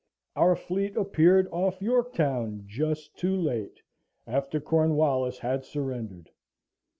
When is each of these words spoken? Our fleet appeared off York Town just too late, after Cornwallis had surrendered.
Our 0.35 0.55
fleet 0.55 0.97
appeared 0.97 1.47
off 1.51 1.79
York 1.79 2.15
Town 2.15 2.63
just 2.65 3.15
too 3.17 3.35
late, 3.35 3.83
after 4.25 4.59
Cornwallis 4.59 5.37
had 5.37 5.63
surrendered. 5.63 6.31